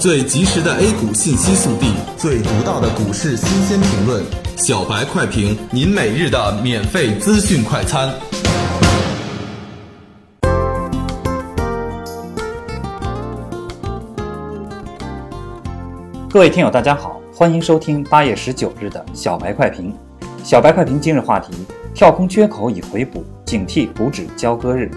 [0.00, 4.24] 最及时的 A 股信息速递，最独到的股市新鲜评论，
[4.56, 8.10] 小白快评，您每日的免费资讯快餐。
[16.30, 19.94] 各位听友，大家好，欢迎收听八月十九日的小白快评。
[20.42, 21.52] 小白快评今日话题：
[21.92, 24.90] 跳空缺口已回补，警惕股指交割日。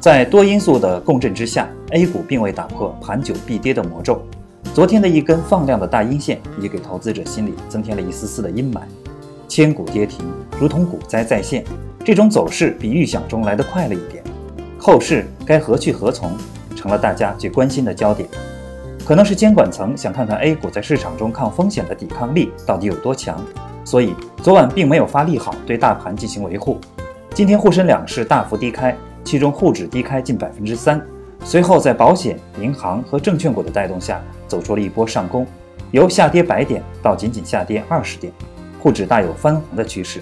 [0.00, 4.22] 在多因素的共振之下，A 股并未打破盘久必跌的魔咒。
[4.72, 8.80] 昨天的一根放量的大阴线，也给投资者心里增添了一丝丝的阴霾。
[9.46, 10.24] 千股跌停，
[10.58, 11.62] 如同股灾再现，
[12.02, 14.24] 这种走势比预想中来得快了一点。
[14.78, 16.32] 后市该何去何从，
[16.74, 18.26] 成了大家最关心的焦点。
[19.04, 23.38] 可能是监管层想看看 A 股在市场中抗风险的抵抗力到底有多强，
[23.84, 26.80] 所以昨晚并没有发利好对大盘进行维护。
[27.34, 28.96] 今天沪深两市大幅低开。
[29.24, 31.00] 其中沪指低开近百分之三，
[31.44, 35.46] 随后在保险、银行和证券股的带动下，走出了一波上攻，
[35.90, 38.32] 由下跌百点到仅仅下跌二十点，
[38.80, 40.20] 沪指大有翻红的趋势。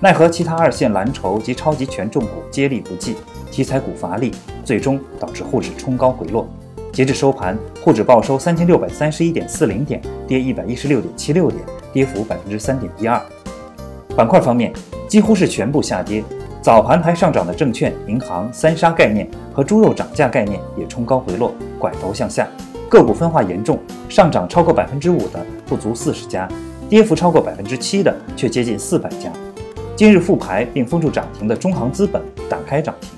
[0.00, 3.16] 奈何其他二线蓝筹及超级权重股接力不济，
[3.50, 4.32] 题材股乏力，
[4.64, 6.46] 最终导致沪指冲高回落。
[6.92, 11.60] 截至收盘，沪指报收三千六百三十一点四零点，跌一百一十六点七六点，
[11.92, 13.20] 跌幅百分之三点一二。
[14.14, 14.72] 板块方面，
[15.08, 16.22] 几乎是全部下跌。
[16.64, 22.48] 早盘还上涨的证券、银行、三杀概念和猪肉涨价概念也冲高回落，拐头向下。
[22.88, 26.48] 个股分化严重，上涨超过百分之五的不足四十家，
[26.88, 29.30] 跌幅超过百分之七的却接近四百家。
[29.94, 33.10] 今日复牌并封住涨停的中航资本打开涨停。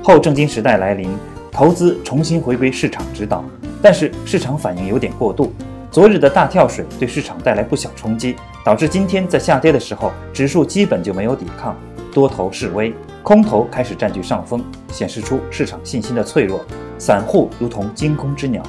[0.00, 1.10] 后证金时代来临，
[1.50, 3.44] 投资重新回归市场指导，
[3.82, 5.52] 但是市场反应有点过度。
[5.90, 11.76] 昨日的大跳水对市场带来不小冲击，导致今天在下跌的时候，指数基本就没有抵抗。
[12.12, 16.60] 多头示威，空头开始占据上风，显示出市场信心的脆弱。
[16.98, 18.62] 散户如同惊弓之鸟。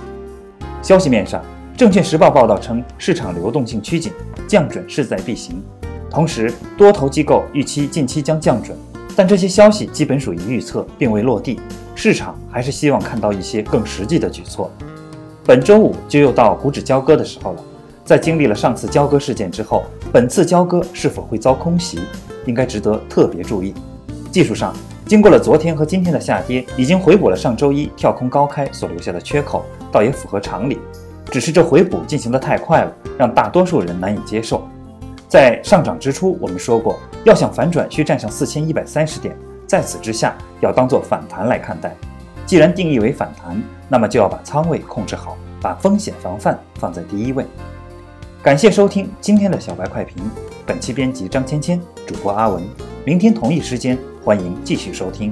[0.81, 1.43] 消息面上，
[1.75, 4.11] 证券时报报道称，市场流动性趋紧，
[4.47, 5.61] 降准势在必行。
[6.09, 8.77] 同时，多头机构预期近期将降准，
[9.15, 11.59] 但这些消息基本属于预测，并未落地。
[11.93, 14.71] 市场还是希望看到一些更实际的举措。
[15.45, 17.63] 本周五就又到股指交割的时候了。
[18.03, 21.99] 在经历了上次交割事件之后，本次交割是否会遭空袭？
[22.45, 23.73] 应该值得特别注意。
[24.31, 24.73] 技术上，
[25.05, 30.79] 经过了昨天和今天的下跌，已经回补了上周一跳空高开所留下的缺口，倒也符合常理。
[31.29, 34.67] 只是这回补进行的太快了，让大多数人难以接受。
[35.27, 39.35] 在上涨之初，我们说过，要想反转，需站上四千一百三十点，
[39.65, 41.95] 在此之下，要当做反弹来看待。
[42.45, 47.45] 既然定义为反弹，那么就要把仓位控制好，把风险防范放在第一位。
[48.43, 50.17] 感谢收听今天的小白快评。
[50.65, 52.67] 本期编辑张芊芊，主播阿文。
[53.05, 55.31] 明天同一时间，欢迎继续收听。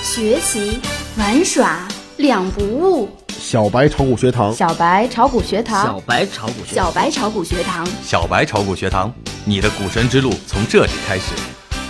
[0.00, 0.80] 学习
[1.16, 1.88] 玩耍
[2.18, 3.08] 两不误。
[3.36, 9.12] 小白炒股学堂，小白炒股学堂，小白炒股学，小白炒股学堂，小白炒股学堂，
[9.44, 11.32] 你的股神之路从这里开始。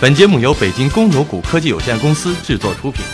[0.01, 3.05] 本节目由北京公牛股科技有限公司制作出品。